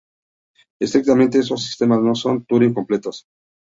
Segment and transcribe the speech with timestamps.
[0.81, 3.25] Estrictamente, esos sistemas no son Turing completos.